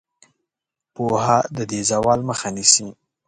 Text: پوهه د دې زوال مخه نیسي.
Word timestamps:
پوهه 0.93 1.37
د 1.57 1.59
دې 1.71 1.79
زوال 1.91 2.19
مخه 2.29 2.49
نیسي. 2.55 2.87